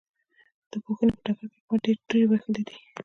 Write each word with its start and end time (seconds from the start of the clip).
د 0.71 0.73
پوهنې 0.83 1.11
په 1.15 1.19
ډګر 1.25 1.47
کې 1.51 1.59
احمد 1.61 1.81
ډېرې 1.85 2.01
تورې 2.07 2.25
وهلې 2.29 2.61
دي. 2.67 2.75